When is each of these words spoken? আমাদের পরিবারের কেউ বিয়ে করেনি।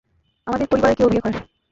আমাদের 0.47 0.67
পরিবারের 0.67 0.97
কেউ 0.97 1.07
বিয়ে 1.09 1.23
করেনি। 1.23 1.39